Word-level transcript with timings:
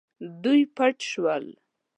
دوی 0.43 0.61
پټ 0.75 0.95
شول. 1.11 1.45